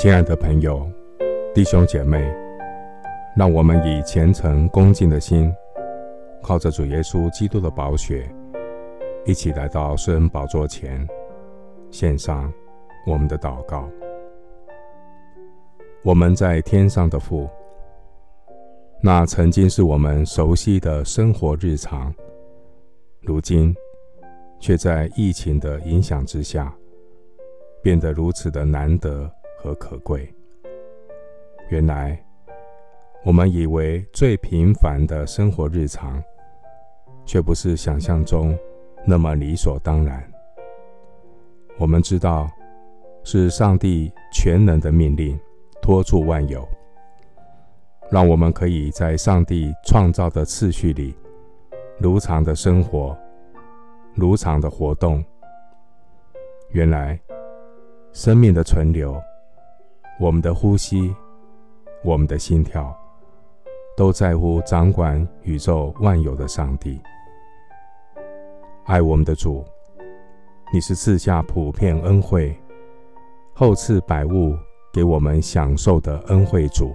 [0.00, 0.90] 亲爱的朋友、
[1.54, 2.26] 弟兄姐妹，
[3.36, 5.54] 让我们以虔诚恭敬的心，
[6.42, 8.26] 靠着主耶稣基督的宝血，
[9.26, 11.06] 一起来到圣恩宝座前，
[11.90, 12.50] 献上
[13.06, 13.86] 我们的祷告。
[16.02, 17.46] 我们在天上的父，
[19.02, 22.10] 那曾经是我们熟悉的生活日常，
[23.20, 23.76] 如今
[24.60, 26.74] 却在疫情的影响之下，
[27.82, 29.30] 变得如此的难得
[29.62, 30.32] 和可贵。
[31.68, 32.18] 原来，
[33.22, 36.22] 我们以为最平凡的生活日常，
[37.26, 38.58] 却不是想象中
[39.06, 40.26] 那么理所当然。
[41.78, 42.50] 我们知道，
[43.22, 45.38] 是上帝全能的命令，
[45.82, 46.66] 托住万有，
[48.10, 51.14] 让我们可以在上帝创造的次序里，
[51.98, 53.16] 如常的生活，
[54.14, 55.22] 如常的活动。
[56.70, 57.20] 原来。
[58.12, 59.22] 生命的存留，
[60.20, 61.16] 我们的呼吸，
[62.04, 62.94] 我们的心跳，
[63.96, 67.00] 都在乎掌管宇宙万有的上帝。
[68.84, 69.64] 爱我们的主，
[70.74, 72.54] 你是赐下普遍恩惠，
[73.54, 74.54] 厚赐百物
[74.92, 76.94] 给我们享受的恩惠主。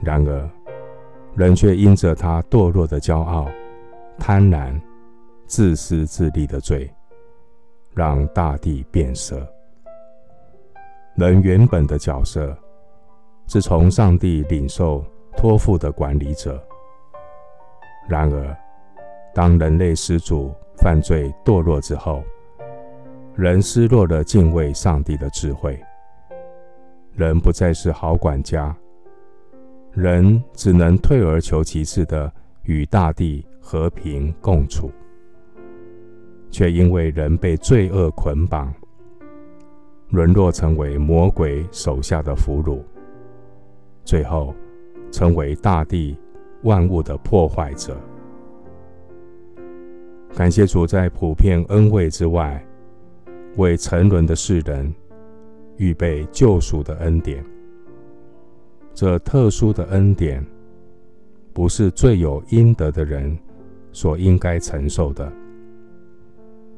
[0.00, 0.48] 然而，
[1.34, 3.48] 人却因着他堕落的骄傲、
[4.16, 4.80] 贪婪、
[5.48, 6.88] 自私自利的罪，
[7.94, 9.44] 让大地变色。
[11.16, 12.56] 人原本的角色
[13.46, 15.04] 是从上帝领受
[15.36, 16.60] 托付的管理者。
[18.08, 18.56] 然而，
[19.32, 22.20] 当人类始祖犯罪堕落之后，
[23.36, 25.80] 人失落了敬畏上帝的智慧，
[27.12, 28.76] 人不再是好管家，
[29.92, 32.30] 人只能退而求其次的
[32.64, 34.90] 与大地和平共处，
[36.50, 38.74] 却因为人被罪恶捆绑。
[40.10, 42.80] 沦落成为魔鬼手下的俘虏，
[44.04, 44.54] 最后
[45.10, 46.16] 成为大地
[46.62, 47.96] 万物的破坏者。
[50.36, 52.64] 感谢主在普遍恩惠之外，
[53.56, 54.92] 为沉沦的世人
[55.76, 57.44] 预备救赎的恩典。
[58.92, 60.44] 这特殊的恩典，
[61.52, 63.36] 不是罪有应得的人
[63.92, 65.32] 所应该承受的，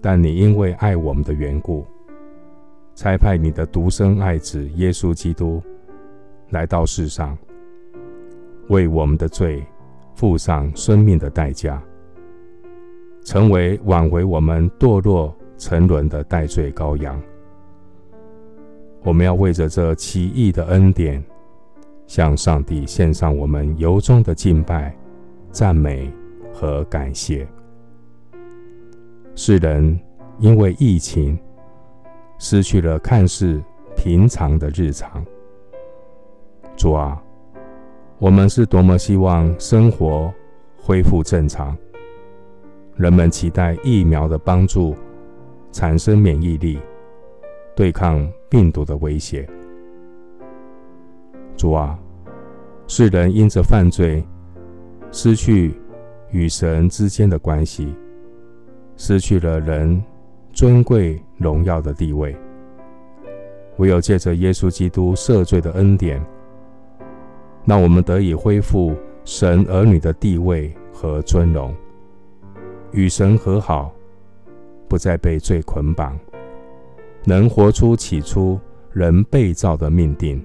[0.00, 1.86] 但你因为爱我们的缘故。
[2.94, 5.62] 差派你的独生爱子耶稣基督
[6.50, 7.36] 来到世上，
[8.68, 9.64] 为我们的罪
[10.14, 11.82] 付上生命的代价，
[13.24, 17.20] 成为挽回我们堕落沉沦的代罪羔羊。
[19.02, 21.22] 我们要为着这奇异的恩典，
[22.06, 24.94] 向上帝献上我们由衷的敬拜、
[25.50, 26.12] 赞美
[26.52, 27.48] 和感谢。
[29.34, 29.98] 世人
[30.38, 31.38] 因为疫情，
[32.42, 33.62] 失去了看似
[33.96, 35.24] 平常的日常。
[36.76, 37.22] 主啊，
[38.18, 40.34] 我们是多么希望生活
[40.76, 41.78] 恢复正常，
[42.96, 44.92] 人们期待疫苗的帮助，
[45.70, 46.80] 产生免疫力，
[47.76, 49.48] 对抗病毒的威胁。
[51.56, 51.96] 主啊，
[52.88, 54.20] 世人因着犯罪，
[55.12, 55.80] 失去
[56.32, 57.94] 与神之间的关系，
[58.96, 60.02] 失去了人
[60.52, 62.36] 尊贵荣耀的地位，
[63.78, 66.24] 唯有借着耶稣基督赦罪的恩典，
[67.64, 71.74] 让我们得以恢复神儿女的地位和尊荣，
[72.92, 73.90] 与神和好，
[74.88, 76.18] 不再被罪捆绑，
[77.24, 78.60] 能活出起初
[78.92, 80.44] 人被造的命定，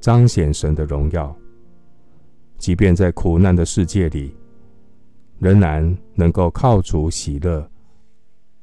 [0.00, 1.34] 彰显神的荣耀。
[2.56, 4.34] 即便在苦难的世界里，
[5.38, 7.68] 仍然能够靠主喜乐，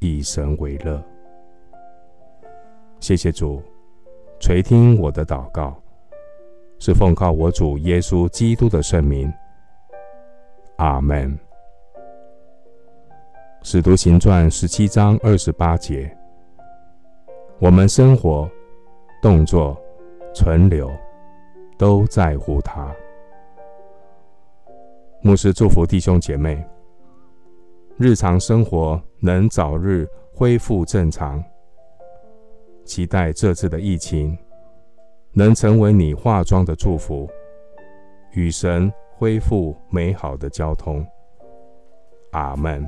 [0.06, 1.02] 以神为乐。
[3.00, 3.62] 谢谢主
[4.40, 5.76] 垂听我的祷告，
[6.80, 9.32] 是奉靠我主耶稣基督的圣名。
[10.78, 11.38] 阿门。
[13.64, 16.16] 使徒行传十七章二十八节，
[17.60, 18.48] 我们生活、
[19.22, 19.76] 动作、
[20.36, 20.92] 存留，
[21.78, 22.94] 都在乎他。
[25.22, 26.64] 牧师祝福弟兄姐妹，
[27.98, 31.42] 日常生活能早日恢复正常。
[32.84, 34.38] 期待这次的疫情
[35.32, 37.30] 能成为你化妆的祝福，
[38.34, 41.06] 与神恢复美好的交通。
[42.32, 42.86] 阿门。